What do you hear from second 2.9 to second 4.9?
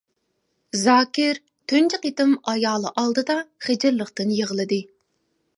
ئالدىدا خىجىللىقتىن يىغلىدى.